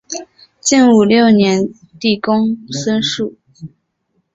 [0.59, 1.69] 建武六年
[1.99, 3.37] 帝公孙述。